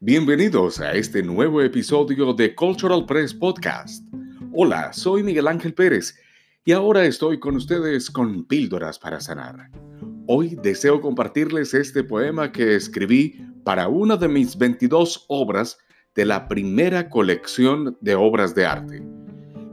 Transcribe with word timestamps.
Bienvenidos 0.00 0.80
a 0.80 0.92
este 0.92 1.22
nuevo 1.22 1.60
episodio 1.60 2.32
de 2.32 2.54
Cultural 2.54 3.04
Press 3.06 3.34
Podcast. 3.34 4.04
Hola, 4.52 4.92
soy 4.92 5.22
Miguel 5.22 5.46
Ángel 5.46 5.74
Pérez 5.74 6.18
y 6.64 6.72
ahora 6.72 7.04
estoy 7.04 7.38
con 7.38 7.56
ustedes 7.56 8.10
con 8.10 8.44
píldoras 8.44 8.98
para 8.98 9.20
sanar. 9.20 9.70
Hoy 10.26 10.56
deseo 10.62 11.00
compartirles 11.00 11.74
este 11.74 12.02
poema 12.02 12.50
que 12.50 12.76
escribí 12.76 13.44
para 13.64 13.88
una 13.88 14.16
de 14.16 14.28
mis 14.28 14.56
22 14.56 15.26
obras 15.28 15.78
de 16.14 16.24
la 16.24 16.48
primera 16.48 17.08
colección 17.08 17.96
de 18.00 18.14
obras 18.14 18.54
de 18.54 18.66
arte. 18.66 19.02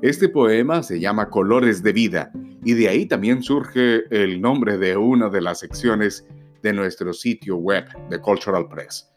Este 0.02 0.30
poema 0.30 0.84
se 0.84 1.00
llama 1.00 1.30
Colores 1.30 1.82
de 1.82 1.94
Vida 1.94 2.32
y 2.64 2.74
de 2.74 2.90
ahí 2.90 3.06
también 3.06 3.42
surge 3.42 4.04
el 4.12 4.42
nombre 4.42 4.78
de 4.78 4.98
una 4.98 5.30
de 5.30 5.42
las 5.42 5.60
secciones 5.60 6.28
de 6.68 6.74
nuestro 6.74 7.14
sitio 7.14 7.56
web 7.56 7.86
de 8.10 8.20
Cultural 8.20 8.68
Press. 8.68 9.10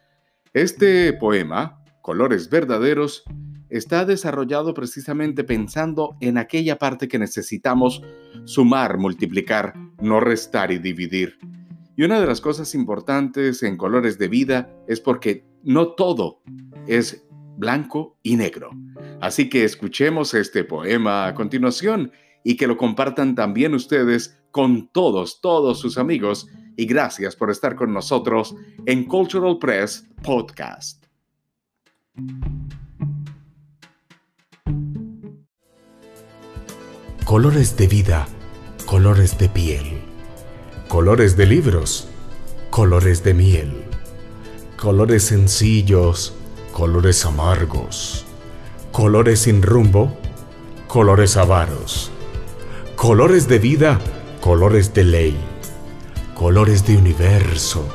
Este 0.52 1.12
poema, 1.12 1.82
Colores 2.00 2.48
Verdaderos, 2.48 3.24
está 3.68 4.04
desarrollado 4.04 4.72
precisamente 4.72 5.42
pensando 5.42 6.16
en 6.20 6.38
aquella 6.38 6.78
parte 6.78 7.08
que 7.08 7.18
necesitamos 7.18 8.02
sumar, 8.44 8.98
multiplicar, 8.98 9.74
no 10.00 10.20
restar 10.20 10.70
y 10.70 10.78
dividir. 10.78 11.38
Y 11.96 12.04
una 12.04 12.20
de 12.20 12.26
las 12.26 12.40
cosas 12.40 12.72
importantes 12.76 13.64
en 13.64 13.76
Colores 13.76 14.16
de 14.16 14.28
Vida 14.28 14.72
es 14.86 15.00
porque 15.00 15.44
no 15.64 15.94
todo 15.94 16.42
es 16.86 17.26
blanco 17.58 18.16
y 18.22 18.36
negro. 18.36 18.70
Así 19.20 19.50
que 19.50 19.64
escuchemos 19.64 20.34
este 20.34 20.62
poema 20.62 21.26
a 21.26 21.34
continuación 21.34 22.12
y 22.44 22.56
que 22.56 22.68
lo 22.68 22.76
compartan 22.76 23.34
también 23.34 23.74
ustedes 23.74 24.40
con 24.52 24.88
todos, 24.92 25.40
todos 25.40 25.80
sus 25.80 25.98
amigos 25.98 26.48
y 26.80 26.86
gracias 26.86 27.36
por 27.36 27.50
estar 27.50 27.76
con 27.76 27.92
nosotros 27.92 28.56
en 28.86 29.04
Cultural 29.04 29.58
Press 29.58 30.06
Podcast. 30.22 31.04
Colores 37.26 37.76
de 37.76 37.86
vida, 37.86 38.26
colores 38.86 39.36
de 39.36 39.50
piel, 39.50 40.00
colores 40.88 41.36
de 41.36 41.44
libros, 41.44 42.08
colores 42.70 43.22
de 43.24 43.34
miel, 43.34 43.84
colores 44.78 45.24
sencillos, 45.24 46.32
colores 46.72 47.26
amargos, 47.26 48.24
colores 48.90 49.40
sin 49.40 49.60
rumbo, 49.60 50.16
colores 50.88 51.36
avaros, 51.36 52.10
colores 52.96 53.48
de 53.48 53.58
vida, 53.58 54.00
colores 54.40 54.94
de 54.94 55.04
ley 55.04 55.59
colores 56.40 56.86
de 56.86 56.96
universo, 56.96 57.86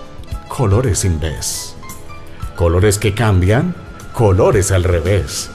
colores 0.47 0.99
sin 0.99 1.19
vez, 1.19 1.75
colores 2.55 2.99
que 2.99 3.15
cambian, 3.15 3.75
colores 4.13 4.71
al 4.71 4.83
revés, 4.83 5.49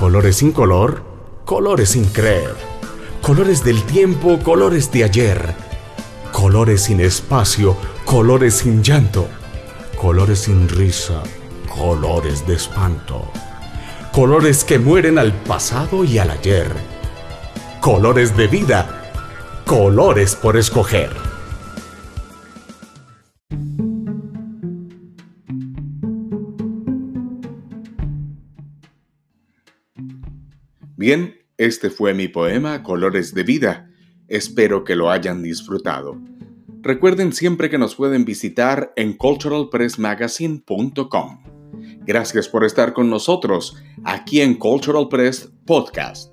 colores 0.00 0.38
sin 0.38 0.50
color, 0.50 1.04
colores 1.44 1.90
sin 1.90 2.04
creer, 2.06 2.56
colores 3.20 3.62
del 3.62 3.84
tiempo, 3.84 4.40
colores 4.42 4.90
de 4.90 5.04
ayer, 5.04 5.54
colores 6.32 6.82
sin 6.82 7.00
espacio, 7.00 7.76
colores 8.04 8.54
sin 8.54 8.82
llanto, 8.82 9.28
colores 9.96 10.40
sin 10.40 10.68
risa, 10.68 11.22
colores 11.72 12.44
de 12.48 12.56
espanto, 12.56 13.30
colores 14.10 14.64
que 14.64 14.80
mueren 14.80 15.20
al 15.20 15.32
pasado 15.32 16.02
y 16.02 16.18
al 16.18 16.32
ayer, 16.32 16.66
colores 17.80 18.36
de 18.36 18.48
vida, 18.48 19.12
colores 19.64 20.34
por 20.34 20.56
escoger. 20.56 21.31
Bien, 30.96 31.36
este 31.56 31.90
fue 31.90 32.14
mi 32.14 32.28
poema 32.28 32.82
Colores 32.82 33.34
de 33.34 33.42
Vida. 33.42 33.90
Espero 34.28 34.84
que 34.84 34.96
lo 34.96 35.10
hayan 35.10 35.42
disfrutado. 35.42 36.18
Recuerden 36.80 37.32
siempre 37.32 37.70
que 37.70 37.78
nos 37.78 37.94
pueden 37.94 38.24
visitar 38.24 38.92
en 38.96 39.12
culturalpressmagazine.com. 39.12 41.42
Gracias 42.04 42.48
por 42.48 42.64
estar 42.64 42.92
con 42.92 43.08
nosotros 43.08 43.76
aquí 44.04 44.40
en 44.40 44.54
Cultural 44.54 45.08
Press 45.08 45.48
Podcast. 45.64 46.32